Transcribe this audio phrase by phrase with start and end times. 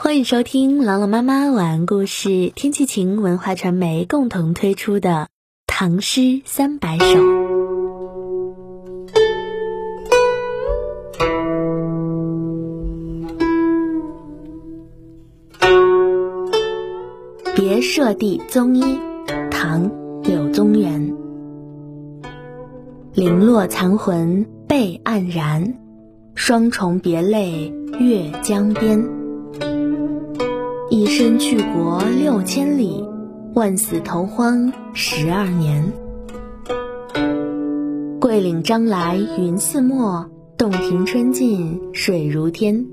[0.00, 5.10] 欢迎收听朗朗妈妈晚安故事，天气晴文化传媒共同推出的
[5.66, 7.04] 《唐诗三百首》。
[17.56, 19.00] 别舍弟宗一，
[19.50, 19.90] 唐·
[20.22, 21.12] 柳宗元。
[23.14, 25.74] 零落残魂被黯然，
[26.36, 29.17] 双重别泪越江边。
[30.90, 33.04] 一生去国六千里，
[33.52, 35.92] 万死投荒十二年。
[38.18, 42.86] 桂岭张来云似墨，洞庭春尽水如天。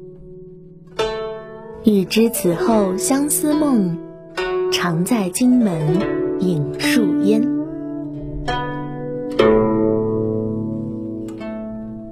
[1.85, 3.97] 欲知此后相思梦，
[4.73, 5.97] 常在荆门
[6.39, 7.41] 影树烟。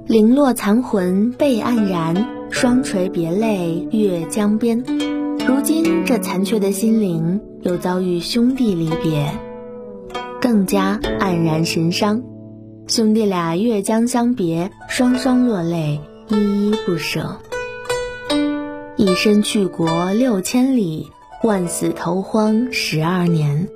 [0.06, 4.82] 零落残魂被黯然，双垂别泪越江边。
[5.46, 9.30] 如今这残缺的心灵又遭遇兄弟离别，
[10.40, 12.22] 更加黯然神伤。
[12.86, 17.40] 兄弟俩越江相别，双双落泪，依依不舍。
[18.96, 21.08] 一身去国六千里，
[21.42, 23.68] 万死投荒十二年。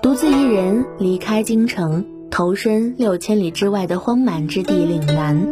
[0.00, 5.44] 独自一人离开京城，投身六千里之外的荒蛮之地岭南。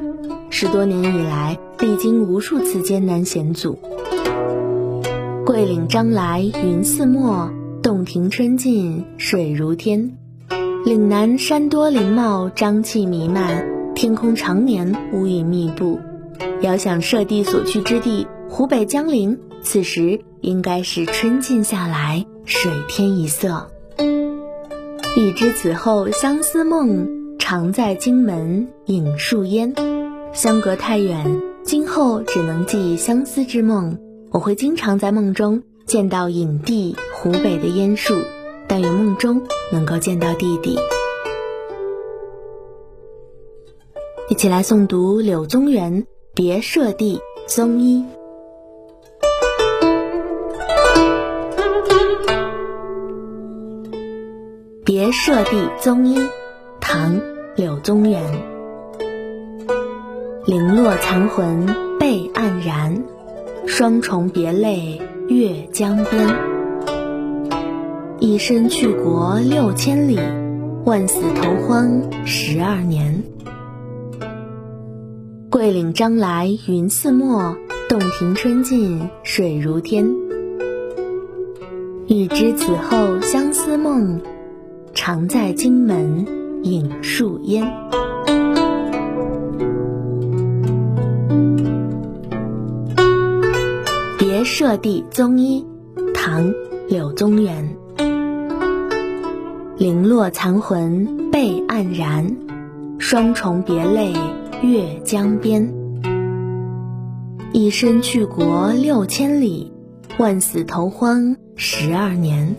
[0.50, 3.78] 十多年以来，历经无数次艰难险阻。
[5.45, 7.51] 桂岭张来云似墨，
[7.83, 10.17] 洞庭春尽水如天。
[10.85, 15.98] 岭南山多林茂，瘴气弥漫，天空常年乌云密布。
[16.61, 23.69] 遥想舍弟所去之地湖北江陵，此时应该是春尽下来，水天一色。
[23.98, 27.09] 欲知此后相思梦，
[27.41, 29.75] 常在荆门影树烟。
[30.33, 33.98] 相隔太远，今后只能寄相思之梦。
[34.33, 38.14] 我会经常在梦中见到影帝湖北的烟树，
[38.66, 40.78] 但愿梦中能够见到弟弟。
[44.30, 47.98] 一起来诵读柳宗元《别舍弟宗一》。
[54.83, 56.18] 《别舍弟宗一》，
[56.80, 57.17] 唐·
[57.55, 58.23] 柳宗元。
[60.46, 61.67] 零落残魂
[62.01, 63.05] 被黯然。
[63.67, 66.36] 双重别泪越江边，
[68.20, 70.18] 一生去国六千里，
[70.84, 73.22] 万死投荒十二年。
[75.48, 77.56] 桂岭张来云似墨，
[77.89, 80.06] 洞庭春尽水如天。
[82.08, 84.20] 欲知此后相思梦，
[84.92, 86.27] 常在荆门
[86.62, 87.64] 影树烟。
[94.45, 95.67] 舍弟宗一，
[96.14, 96.51] 唐·
[96.89, 97.77] 柳宗元。
[99.77, 102.36] 零落残魂被黯然，
[102.98, 104.13] 双重别泪
[104.63, 105.73] 越江边。
[107.52, 109.73] 一生去国六千里，
[110.19, 112.57] 万死投荒十二年。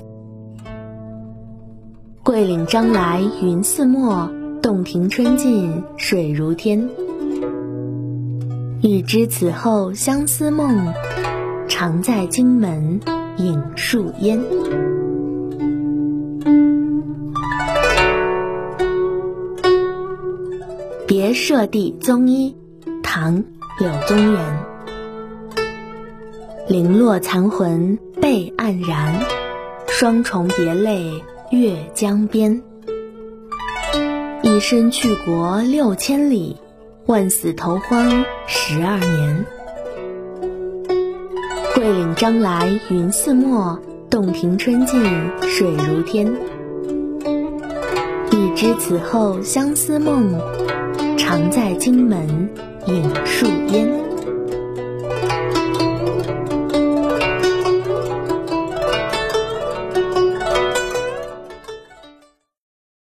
[2.24, 4.30] 桂岭张来云似墨，
[4.62, 6.90] 洞庭春尽水如天。
[8.82, 10.94] 欲知此后相思梦。
[11.76, 13.00] 常在荆门
[13.38, 14.40] 影树烟。
[21.08, 22.56] 别舍弟宗一，
[23.02, 23.38] 唐·
[23.80, 24.64] 柳宗元。
[26.68, 29.20] 零落残魂被黯然，
[29.88, 32.62] 双重别泪越江边。
[34.44, 36.56] 一生去国六千里，
[37.08, 39.44] 万死投荒十二年。
[41.84, 43.78] 桂岭张来云似墨，
[44.10, 45.04] 洞庭春尽
[45.42, 46.26] 水如天。
[48.32, 50.34] 欲知此后相思梦，
[51.18, 52.50] 常在荆门
[52.88, 53.92] 影树烟。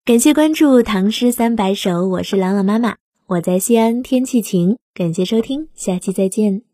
[0.03, 2.97] 感谢关注《唐诗三百首》，我是朗朗妈妈，
[3.27, 4.75] 我在西安，天气晴。
[4.93, 6.72] 感谢收听，下期再见。